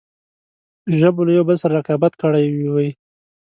ژبو 0.99 1.21
له 1.27 1.31
یوه 1.37 1.45
بل 1.47 1.57
سره 1.63 1.73
رقابت 1.79 2.13
کړی 2.21 2.45
وي. 2.73 2.89